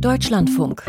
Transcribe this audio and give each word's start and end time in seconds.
Deutschlandfunk. 0.00 0.82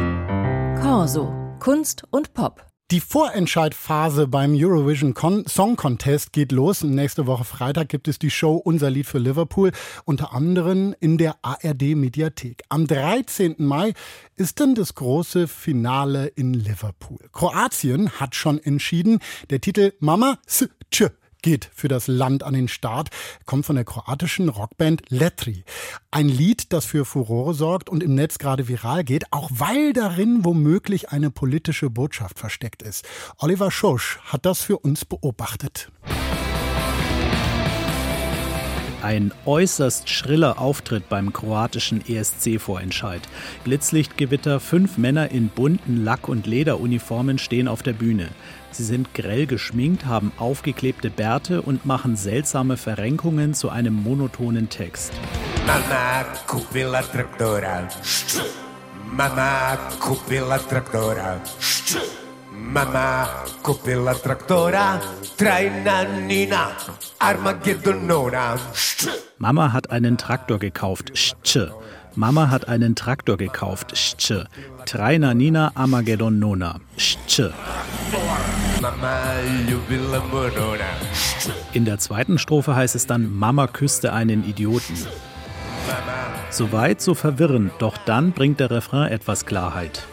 Corso. 0.82 1.34
Kunst 1.60 2.04
und 2.12 2.34
Pop. 2.34 2.66
Die 2.92 3.00
Vorentscheidphase 3.00 4.28
beim 4.28 4.54
Eurovision 4.54 5.14
Con 5.14 5.46
Song 5.48 5.78
Contest 5.78 6.34
geht 6.34 6.52
los. 6.52 6.84
Nächste 6.84 7.26
Woche 7.26 7.46
Freitag 7.46 7.88
gibt 7.88 8.10
es 8.10 8.20
die 8.20 8.30
Show 8.30 8.56
Unser 8.56 8.90
Lied 8.90 9.06
für 9.06 9.18
Liverpool, 9.18 9.72
unter 10.04 10.34
anderem 10.34 10.94
in 11.00 11.18
der 11.18 11.38
ARD 11.42 11.96
Mediathek. 11.96 12.64
Am 12.68 12.86
13. 12.86 13.56
Mai 13.60 13.94
ist 14.36 14.60
dann 14.60 14.76
das 14.76 14.94
große 14.96 15.48
Finale 15.48 16.28
in 16.28 16.54
Liverpool. 16.54 17.20
Kroatien 17.32 18.12
hat 18.20 18.36
schon 18.36 18.60
entschieden, 18.60 19.20
der 19.50 19.62
Titel 19.62 19.94
Mama 20.00 20.38
S 20.46 20.68
Tsch 20.92 21.12
geht 21.42 21.70
für 21.74 21.88
das 21.88 22.08
Land 22.08 22.44
an 22.44 22.54
den 22.54 22.68
Start, 22.68 23.10
kommt 23.46 23.66
von 23.66 23.76
der 23.76 23.86
kroatischen 23.86 24.50
Rockband 24.50 25.04
Letri. 25.10 25.64
Ein 26.12 26.30
Lied, 26.30 26.74
das 26.74 26.86
für 26.86 27.06
Furore 27.06 27.54
sorgt 27.54 27.90
und 27.90 28.04
im 28.04 28.16
Netz 28.16 28.38
gerade 28.38 28.68
viral 28.68 29.04
geht, 29.04 29.32
auch 29.32 29.50
weil 29.54 29.94
darin 29.94 30.46
womöglich 30.46 31.10
eine 31.10 31.32
politische 31.32 31.90
Botschaft 31.90 32.40
versteckt 32.40 32.82
ist. 32.82 33.06
Oliver 33.38 33.72
Schosch 33.72 34.20
hat 34.24 34.46
das 34.46 34.62
für 34.62 34.80
uns 34.80 35.06
beobachtet. 35.06 35.92
Ein 39.04 39.32
äußerst 39.46 40.10
schriller 40.10 40.60
Auftritt 40.60 41.08
beim 41.08 41.32
kroatischen 41.32 42.02
ESC-Vorentscheid. 42.08 43.22
Blitzlichtgewitter, 43.64 44.60
fünf 44.60 44.98
Männer 44.98 45.30
in 45.30 45.50
bunten 45.50 46.04
Lack- 46.04 46.28
und 46.28 46.48
Lederuniformen 46.48 47.38
stehen 47.38 47.68
auf 47.68 47.84
der 47.84 47.94
Bühne. 47.94 48.30
Sie 48.72 48.84
sind 48.84 49.14
grell 49.14 49.46
geschminkt, 49.46 50.06
haben 50.06 50.32
aufgeklebte 50.38 51.12
Bärte 51.12 51.62
und 51.62 51.86
machen 51.86 52.16
seltsame 52.16 52.76
Verrenkungen 52.76 53.54
zu 53.54 53.70
einem 53.70 53.94
monotonen 53.94 54.68
Text. 54.70 55.14
Mama 55.68 56.26
kupila 56.48 57.04
traktora. 57.04 57.88
Mama 59.12 59.78
kupila 60.00 60.58
traktora. 60.58 61.40
Mama 62.52 63.28
kupila 63.64 64.14
traktora. 64.14 65.02
Trajna 65.38 66.04
Nina 66.26 66.72
Armageddonona. 67.20 68.58
Mama 69.38 69.74
hat 69.74 69.92
einen 69.92 70.18
Traktor 70.18 70.60
gekauft. 70.60 71.12
Mama 72.16 72.50
hat 72.50 72.68
einen 72.68 72.96
Traktor 72.96 73.38
gekauft. 73.38 73.94
Trajna 74.86 75.34
Nina 75.34 75.72
Armageddon 75.76 76.40
Nona. 76.40 76.80
In 81.74 81.86
der 81.86 82.00
zweiten 82.00 82.38
Strophe 82.40 82.76
heißt 82.76 82.96
es 82.96 83.06
dann, 83.08 83.36
Mama 83.36 83.68
küsste 83.68 84.14
einen 84.14 84.44
Idioten. 84.44 84.96
Soweit, 86.50 87.02
so 87.02 87.14
verwirrend, 87.14 87.74
doch 87.80 87.98
dann 87.98 88.32
bringt 88.32 88.60
der 88.60 88.72
Refrain 88.72 89.12
etwas 89.12 89.46
Klarheit. 89.46 90.08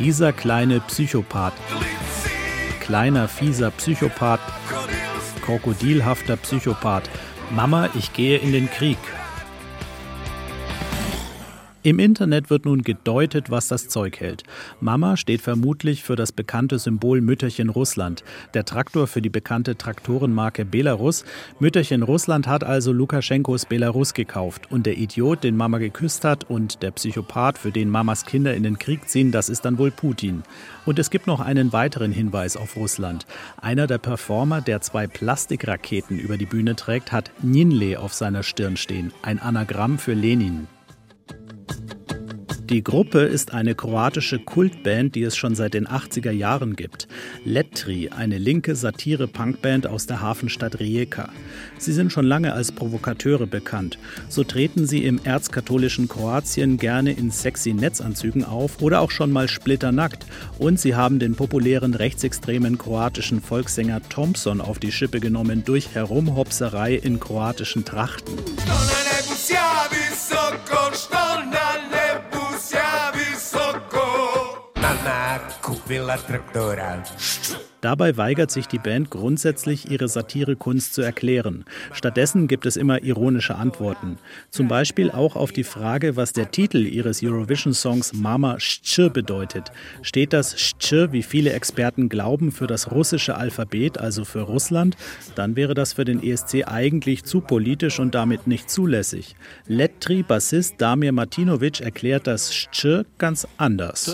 Dieser 0.00 0.32
kleine 0.32 0.80
Psychopath, 0.80 1.52
kleiner 2.80 3.28
fieser 3.28 3.70
Psychopath, 3.70 4.40
krokodilhafter 5.44 6.38
Psychopath, 6.38 7.10
Mama, 7.50 7.90
ich 7.94 8.14
gehe 8.14 8.38
in 8.38 8.52
den 8.52 8.70
Krieg, 8.70 8.96
im 11.82 11.98
Internet 11.98 12.50
wird 12.50 12.66
nun 12.66 12.82
gedeutet, 12.82 13.50
was 13.50 13.68
das 13.68 13.88
Zeug 13.88 14.20
hält. 14.20 14.44
Mama 14.80 15.16
steht 15.16 15.40
vermutlich 15.40 16.02
für 16.02 16.16
das 16.16 16.30
bekannte 16.30 16.78
Symbol 16.78 17.20
Mütterchen 17.20 17.70
Russland, 17.70 18.22
der 18.54 18.64
Traktor 18.64 19.06
für 19.06 19.22
die 19.22 19.30
bekannte 19.30 19.76
Traktorenmarke 19.76 20.64
Belarus. 20.64 21.24
Mütterchen 21.58 22.02
Russland 22.02 22.46
hat 22.46 22.64
also 22.64 22.92
Lukaschenkos 22.92 23.64
Belarus 23.64 24.12
gekauft. 24.12 24.70
Und 24.70 24.84
der 24.84 24.98
Idiot, 24.98 25.42
den 25.42 25.56
Mama 25.56 25.78
geküsst 25.78 26.24
hat, 26.24 26.48
und 26.50 26.82
der 26.82 26.90
Psychopath, 26.90 27.58
für 27.58 27.70
den 27.70 27.88
Mamas 27.88 28.26
Kinder 28.26 28.54
in 28.54 28.62
den 28.62 28.78
Krieg 28.78 29.08
ziehen, 29.08 29.32
das 29.32 29.48
ist 29.48 29.64
dann 29.64 29.78
wohl 29.78 29.90
Putin. 29.90 30.42
Und 30.84 30.98
es 30.98 31.10
gibt 31.10 31.26
noch 31.26 31.40
einen 31.40 31.72
weiteren 31.72 32.12
Hinweis 32.12 32.56
auf 32.56 32.76
Russland. 32.76 33.26
Einer 33.60 33.86
der 33.86 33.98
Performer, 33.98 34.60
der 34.60 34.80
zwei 34.80 35.06
Plastikraketen 35.06 36.18
über 36.18 36.36
die 36.36 36.46
Bühne 36.46 36.76
trägt, 36.76 37.12
hat 37.12 37.30
Ninle 37.42 37.98
auf 38.00 38.12
seiner 38.12 38.42
Stirn 38.42 38.76
stehen, 38.76 39.12
ein 39.22 39.38
Anagramm 39.38 39.98
für 39.98 40.14
Lenin. 40.14 40.66
Die 42.70 42.84
Gruppe 42.84 43.22
ist 43.22 43.52
eine 43.52 43.74
kroatische 43.74 44.38
Kultband, 44.38 45.16
die 45.16 45.24
es 45.24 45.36
schon 45.36 45.56
seit 45.56 45.74
den 45.74 45.88
80er 45.88 46.30
Jahren 46.30 46.76
gibt. 46.76 47.08
Letri, 47.44 48.10
eine 48.10 48.38
linke 48.38 48.76
Satire-Punkband 48.76 49.88
aus 49.88 50.06
der 50.06 50.20
Hafenstadt 50.20 50.78
Rijeka. 50.78 51.30
Sie 51.78 51.92
sind 51.92 52.12
schon 52.12 52.26
lange 52.26 52.52
als 52.52 52.70
Provokateure 52.70 53.48
bekannt. 53.48 53.98
So 54.28 54.44
treten 54.44 54.86
sie 54.86 55.04
im 55.04 55.18
erzkatholischen 55.24 56.06
Kroatien 56.06 56.76
gerne 56.76 57.10
in 57.10 57.32
sexy 57.32 57.72
Netzanzügen 57.72 58.44
auf 58.44 58.80
oder 58.80 59.00
auch 59.00 59.10
schon 59.10 59.32
mal 59.32 59.48
splitternackt. 59.48 60.24
Und 60.56 60.78
sie 60.78 60.94
haben 60.94 61.18
den 61.18 61.34
populären 61.34 61.94
rechtsextremen 61.94 62.78
kroatischen 62.78 63.42
Volkssänger 63.42 64.00
Thompson 64.08 64.60
auf 64.60 64.78
die 64.78 64.92
Schippe 64.92 65.18
genommen 65.18 65.64
durch 65.64 65.92
Herumhopserei 65.92 66.94
in 66.94 67.18
kroatischen 67.18 67.84
Trachten. 67.84 68.34
Kupila 75.62 76.16
traktora. 76.18 76.98
Dabei 77.80 78.18
weigert 78.18 78.50
sich 78.50 78.66
die 78.66 78.78
Band 78.78 79.10
grundsätzlich, 79.10 79.90
ihre 79.90 80.08
Satirekunst 80.08 80.92
zu 80.92 81.00
erklären. 81.00 81.64
Stattdessen 81.92 82.46
gibt 82.46 82.66
es 82.66 82.76
immer 82.76 83.02
ironische 83.02 83.54
Antworten. 83.54 84.18
Zum 84.50 84.68
Beispiel 84.68 85.10
auch 85.10 85.34
auf 85.34 85.50
die 85.50 85.64
Frage, 85.64 86.16
was 86.16 86.34
der 86.34 86.50
Titel 86.50 86.86
ihres 86.86 87.22
Eurovision-Songs 87.22 88.12
Mama 88.12 88.60
Sch 88.60 89.08
bedeutet. 89.12 89.72
Steht 90.02 90.34
das 90.34 90.60
Sch, 90.60 90.92
wie 91.10 91.22
viele 91.22 91.52
Experten 91.52 92.10
glauben, 92.10 92.52
für 92.52 92.66
das 92.66 92.90
russische 92.90 93.36
Alphabet, 93.36 93.96
also 93.96 94.24
für 94.26 94.42
Russland? 94.42 94.96
Dann 95.34 95.56
wäre 95.56 95.72
das 95.72 95.94
für 95.94 96.04
den 96.04 96.22
ESC 96.22 96.66
eigentlich 96.66 97.24
zu 97.24 97.40
politisch 97.40 97.98
und 97.98 98.14
damit 98.14 98.46
nicht 98.46 98.68
zulässig. 98.68 99.36
Letri-Bassist 99.68 100.74
Damir 100.78 101.12
Martinovic 101.12 101.80
erklärt 101.80 102.26
das 102.26 102.54
Sch 102.54 103.04
ganz 103.16 103.46
anders. 103.56 104.12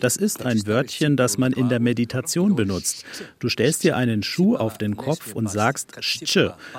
Das 0.00 0.16
ist 0.16 0.25
ein 0.34 0.66
Wörtchen, 0.66 1.16
das 1.16 1.38
man 1.38 1.52
in 1.52 1.68
der 1.68 1.80
Meditation 1.80 2.56
benutzt. 2.56 3.04
Du 3.38 3.48
stellst 3.48 3.84
dir 3.84 3.96
einen 3.96 4.22
Schuh 4.22 4.56
auf 4.56 4.78
den 4.78 4.96
Kopf 4.96 5.34
und 5.34 5.48
sagst 5.48 5.96
Sch. 6.00 6.38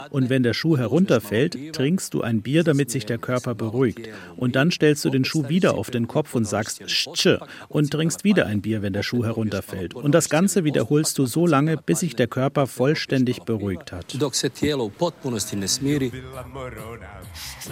Und 0.09 0.29
wenn 0.29 0.43
der 0.43 0.53
Schuh 0.53 0.77
herunterfällt, 0.77 1.73
trinkst 1.73 2.13
du 2.13 2.21
ein 2.21 2.41
Bier, 2.41 2.63
damit 2.63 2.91
sich 2.91 3.05
der 3.05 3.17
Körper 3.17 3.55
beruhigt. 3.55 4.09
Und 4.35 4.55
dann 4.55 4.71
stellst 4.71 5.05
du 5.05 5.09
den 5.09 5.23
Schuh 5.25 5.47
wieder 5.47 5.75
auf 5.75 5.89
den 5.89 6.07
Kopf 6.07 6.35
und 6.35 6.45
sagst 6.45 6.89
Sch. 6.89 7.27
Und 7.69 7.91
trinkst 7.91 8.23
wieder 8.23 8.45
ein 8.45 8.61
Bier, 8.61 8.81
wenn 8.81 8.93
der 8.93 9.03
Schuh 9.03 9.23
herunterfällt. 9.23 9.93
Und 9.93 10.11
das 10.11 10.29
Ganze 10.29 10.63
wiederholst 10.63 11.17
du 11.17 11.25
so 11.25 11.47
lange, 11.47 11.77
bis 11.77 12.01
sich 12.01 12.15
der 12.15 12.27
Körper 12.27 12.67
vollständig 12.67 13.43
beruhigt 13.43 13.91
hat. 13.91 14.17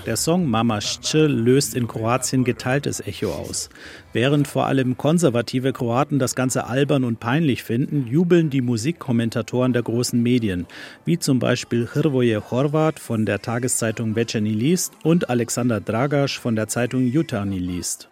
Der 0.06 0.18
Song 0.18 0.50
Mama 0.50 0.82
Sch 0.82 1.14
löst 1.14 1.76
in 1.76 1.88
Kroatien 1.88 2.44
geteiltes 2.44 3.00
Echo 3.00 3.32
aus. 3.32 3.70
Während 4.14 4.48
vor 4.48 4.66
allem 4.66 4.98
konservative 4.98 5.65
Kroaten 5.74 6.20
das 6.20 6.36
Ganze 6.36 6.68
albern 6.68 7.04
und 7.04 7.20
peinlich 7.20 7.64
finden, 7.64 8.08
jubeln 8.08 8.50
die 8.50 8.62
Musikkommentatoren 8.62 9.74
der 9.74 9.82
großen 9.84 10.22
Medien, 10.22 10.68
wie 11.04 11.18
zum 11.20 11.40
Beispiel 11.40 11.88
Hrvoje 11.92 12.52
Horvat 12.52 13.00
von 13.00 13.26
der 13.26 13.42
Tageszeitung 13.42 14.16
Večernji 14.16 14.54
List 14.54 14.94
und 15.04 15.30
Alexander 15.30 15.82
Dragaš 15.82 16.40
von 16.40 16.56
der 16.56 16.68
Zeitung 16.68 17.08
Jutarnji 17.08 17.60
List. 17.60 18.10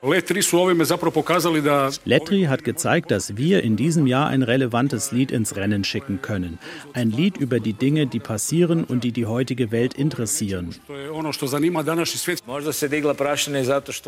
Letri 2.06 2.44
hat 2.44 2.64
gezeigt, 2.64 3.12
dass 3.12 3.38
wir 3.38 3.64
in 3.64 3.76
diesem 3.76 4.08
Jahr 4.08 4.28
ein 4.28 4.42
relevantes 4.42 5.12
Lied 5.12 5.32
ins 5.32 5.56
Rennen 5.56 5.84
schicken 5.84 6.22
können. 6.22 6.60
Ein 6.94 7.12
Lied 7.12 7.38
über 7.38 7.60
die 7.60 7.74
Dinge, 7.74 8.08
die 8.08 8.20
passieren 8.20 8.84
und 8.84 9.04
die 9.04 9.12
die 9.12 9.28
heutige 9.28 9.72
Welt 9.72 9.94
interessieren. 9.94 10.76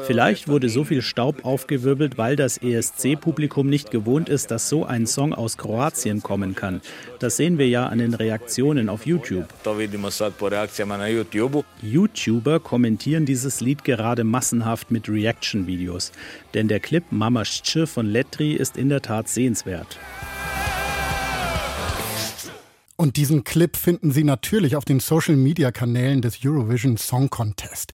Vielleicht 0.08 0.48
wurde 0.48 0.70
so 0.70 0.84
viel 0.84 1.02
Staub 1.02 1.46
aufgewirbelt, 1.46 2.18
weil 2.18 2.36
das 2.36 2.58
ESC-Publikum 2.58 3.35
nicht 3.70 3.92
gewohnt 3.92 4.30
ist, 4.30 4.52
dass 4.52 4.70
so 4.70 4.86
ein 4.86 5.08
Song 5.08 5.34
aus 5.34 5.58
Kroatien 5.58 6.22
kommen 6.22 6.56
kann. 6.56 6.82
Das 7.20 7.38
sehen 7.38 7.58
wir 7.58 7.68
ja 7.68 7.88
an 7.88 8.00
den 8.00 8.14
Reaktionen 8.14 8.90
auf 8.90 9.06
YouTube. 9.06 9.46
YouTuber 11.82 12.60
kommentieren 12.60 13.26
dieses 13.26 13.62
Lied 13.62 13.84
gerade 13.84 14.24
massenhaft 14.24 14.92
mit 14.92 15.10
Reaction-Videos. 15.10 16.12
Denn 16.54 16.68
der 16.68 16.80
Clip 16.80 17.04
Mama 17.12 17.46
Sche 17.46 17.88
von 17.88 18.06
Letri 18.06 18.54
ist 18.54 18.78
in 18.78 18.90
der 18.90 19.02
Tat 19.02 19.28
sehenswert. 19.30 19.98
Und 22.98 23.18
diesen 23.18 23.44
Clip 23.44 23.76
finden 23.76 24.12
Sie 24.12 24.24
natürlich 24.24 24.78
auf 24.78 24.86
den 24.86 25.02
Social-Media-Kanälen 25.02 26.22
des 26.22 26.40
Eurovision 26.46 26.98
Song 26.98 27.30
Contest. 27.30 27.94